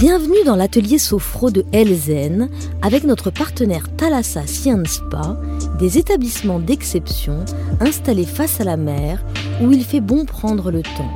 [0.00, 2.48] Bienvenue dans l'atelier Sophro de Elzen
[2.82, 5.36] avec notre partenaire Thalassa Science Spa,
[5.80, 7.44] des établissements d'exception
[7.80, 9.24] installés face à la mer
[9.60, 11.10] où il fait bon prendre le temps.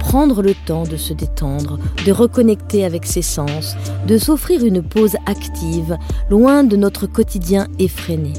[0.00, 3.76] Prendre le temps de se détendre, de reconnecter avec ses sens,
[4.08, 5.96] de s'offrir une pause active,
[6.30, 8.32] loin de notre quotidien effréné.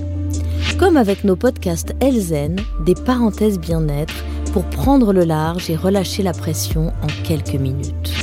[0.79, 6.34] Comme avec nos podcasts Elzen, des parenthèses bien-être pour prendre le large et relâcher la
[6.34, 8.21] pression en quelques minutes.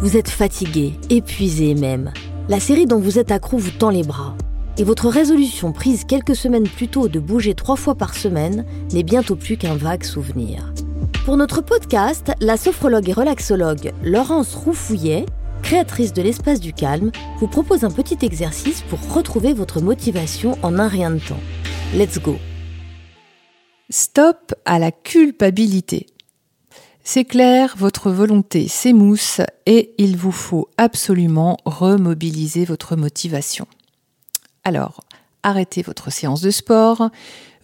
[0.00, 2.12] Vous êtes fatigué, épuisé même.
[2.48, 4.36] La série dont vous êtes accro vous tend les bras.
[4.76, 9.02] Et votre résolution prise quelques semaines plus tôt de bouger trois fois par semaine n'est
[9.02, 10.72] bientôt plus qu'un vague souvenir.
[11.24, 15.26] Pour notre podcast, la sophrologue et relaxologue Laurence Roufouillet,
[15.62, 17.10] créatrice de l'espace du calme,
[17.40, 21.40] vous propose un petit exercice pour retrouver votre motivation en un rien de temps.
[21.92, 22.36] Let's go
[23.90, 26.06] Stop à la culpabilité.
[27.10, 33.66] C'est clair, votre volonté s'émousse et il vous faut absolument remobiliser votre motivation.
[34.62, 35.00] Alors,
[35.42, 37.08] arrêtez votre séance de sport,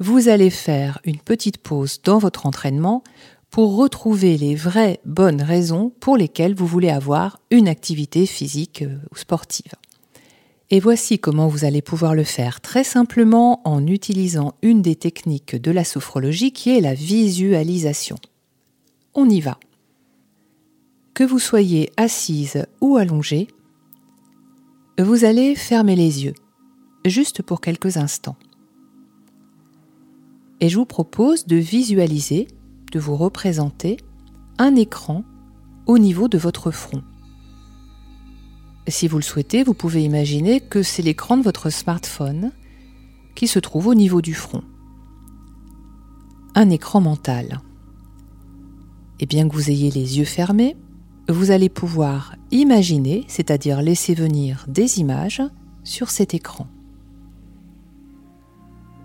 [0.01, 3.05] vous allez faire une petite pause dans votre entraînement
[3.51, 8.97] pour retrouver les vraies bonnes raisons pour lesquelles vous voulez avoir une activité physique euh,
[9.13, 9.75] ou sportive.
[10.71, 15.55] Et voici comment vous allez pouvoir le faire très simplement en utilisant une des techniques
[15.55, 18.17] de la sophrologie qui est la visualisation
[19.15, 19.59] on y va.
[21.15, 23.49] Que vous soyez assise ou allongée,
[24.99, 26.35] vous allez fermer les yeux,
[27.05, 28.37] juste pour quelques instants.
[30.61, 32.49] Et je vous propose de visualiser,
[32.93, 33.99] de vous représenter
[34.59, 35.25] un écran
[35.87, 37.03] au niveau de votre front.
[38.87, 42.53] Si vous le souhaitez, vous pouvez imaginer que c'est l'écran de votre smartphone
[43.35, 44.63] qui se trouve au niveau du front.
[46.55, 47.61] Un écran mental.
[49.25, 50.77] Et bien que vous ayez les yeux fermés,
[51.31, 55.41] vous allez pouvoir imaginer, c'est-à-dire laisser venir des images
[55.83, 56.67] sur cet écran.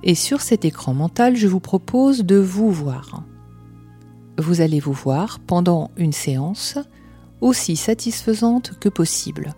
[0.04, 3.24] Et sur cet écran mental, je vous propose de vous voir.
[4.38, 6.78] Vous allez vous voir pendant une séance
[7.40, 9.54] aussi satisfaisante que possible.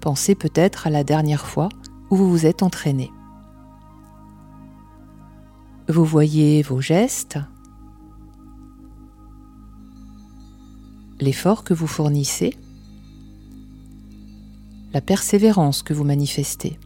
[0.00, 1.68] Pensez peut-être à la dernière fois
[2.10, 3.12] où vous vous êtes entraîné.
[5.88, 7.38] Vous voyez vos gestes,
[11.20, 12.56] l'effort que vous fournissez,
[14.92, 16.78] la persévérance que vous manifestez.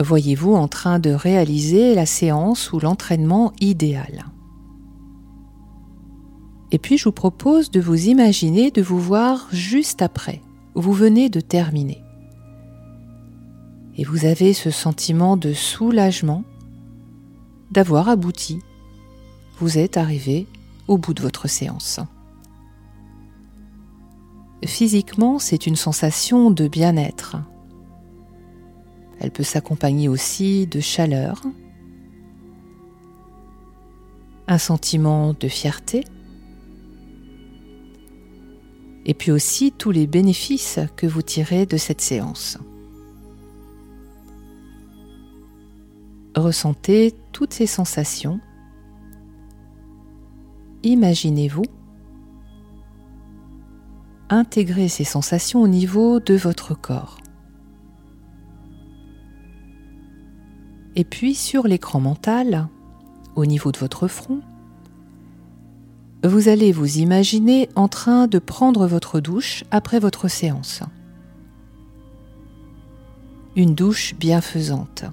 [0.00, 4.26] Voyez-vous en train de réaliser la séance ou l'entraînement idéal.
[6.70, 10.40] Et puis je vous propose de vous imaginer de vous voir juste après,
[10.74, 12.02] vous venez de terminer.
[13.96, 16.44] Et vous avez ce sentiment de soulagement
[17.72, 18.60] d'avoir abouti.
[19.58, 20.46] Vous êtes arrivé
[20.88, 22.00] au bout de votre séance.
[24.64, 27.36] Physiquement, c'est une sensation de bien-être,
[29.20, 31.42] Elle peut s'accompagner aussi de chaleur,
[34.46, 36.04] un sentiment de fierté,
[39.04, 42.58] et puis aussi tous les bénéfices que vous tirez de cette séance.
[46.36, 48.38] Ressentez toutes ces sensations.
[50.88, 51.66] Imaginez-vous
[54.30, 57.18] intégrer ces sensations au niveau de votre corps.
[60.96, 62.68] Et puis sur l'écran mental,
[63.36, 64.40] au niveau de votre front,
[66.24, 70.82] vous allez vous imaginer en train de prendre votre douche après votre séance.
[73.56, 75.04] Une douche bienfaisante.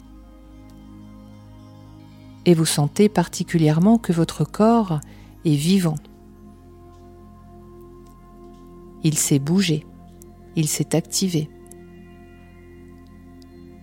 [2.46, 5.02] Et vous sentez particulièrement que votre corps
[5.46, 5.96] est vivant.
[9.04, 9.86] Il s'est bougé,
[10.56, 11.50] il s'est activé.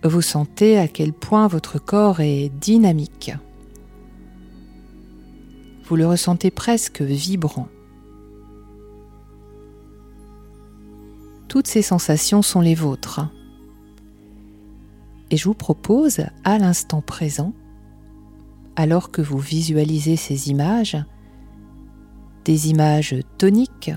[0.03, 3.31] Vous sentez à quel point votre corps est dynamique.
[5.85, 7.69] Vous le ressentez presque vibrant.
[11.47, 13.21] Toutes ces sensations sont les vôtres.
[15.29, 17.53] Et je vous propose, à l'instant présent,
[18.75, 20.97] alors que vous visualisez ces images,
[22.43, 23.91] des images toniques,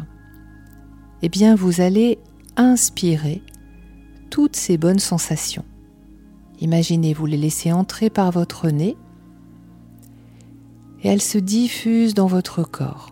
[1.22, 2.18] eh bien vous allez
[2.56, 3.42] inspirer
[4.30, 5.64] toutes ces bonnes sensations.
[6.60, 8.96] Imaginez, vous les laisser entrer par votre nez
[11.02, 13.10] et elles se diffusent dans votre corps.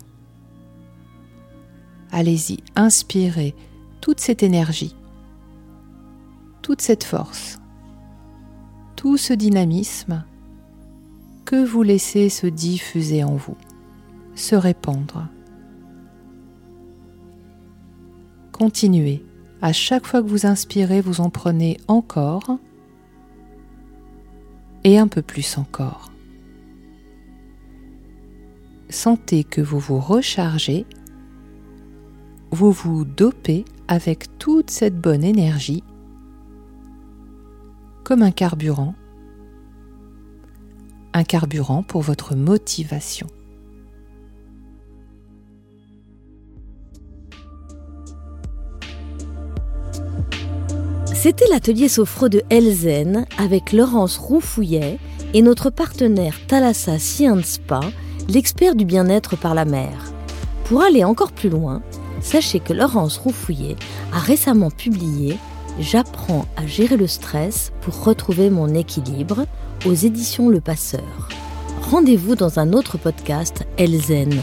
[2.10, 3.54] Allez-y, inspirez
[4.00, 4.94] toute cette énergie,
[6.62, 7.58] toute cette force,
[8.96, 10.24] tout ce dynamisme
[11.44, 13.56] que vous laissez se diffuser en vous,
[14.34, 15.28] se répandre.
[18.52, 19.24] Continuez.
[19.62, 22.58] À chaque fois que vous inspirez, vous en prenez encore
[24.84, 26.12] et un peu plus encore.
[28.90, 30.86] Sentez que vous vous rechargez,
[32.50, 35.82] vous vous dopez avec toute cette bonne énergie,
[38.04, 38.94] comme un carburant,
[41.14, 43.26] un carburant pour votre motivation.
[51.24, 54.98] C'était l'atelier sophro de Elzen avec Laurence Roufouillet
[55.32, 57.80] et notre partenaire Thalassa Science Spa,
[58.28, 60.12] l'expert du bien-être par la mer.
[60.66, 61.80] Pour aller encore plus loin,
[62.20, 63.76] sachez que Laurence Roufouillet
[64.12, 65.38] a récemment publié
[65.80, 69.46] J'apprends à gérer le stress pour retrouver mon équilibre
[69.86, 71.30] aux éditions Le Passeur.
[71.90, 74.42] Rendez-vous dans un autre podcast Elzen.